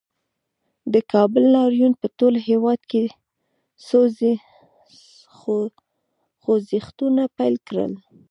د 0.93 0.95
کابل 1.11 1.43
لاریون 1.55 1.93
په 2.01 2.07
ټول 2.17 2.33
هېواد 2.47 2.81
کې 2.91 3.03
خوځښتونه 6.43 7.23
پیل 7.37 7.55
کړل 7.67 7.93